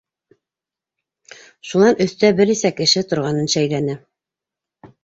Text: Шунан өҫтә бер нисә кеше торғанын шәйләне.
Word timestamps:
Шунан 1.73 2.03
өҫтә 2.07 2.33
бер 2.41 2.53
нисә 2.53 2.75
кеше 2.81 3.07
торғанын 3.13 3.55
шәйләне. 3.57 4.01